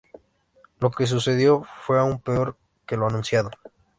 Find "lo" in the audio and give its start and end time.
0.79-0.89, 2.97-3.05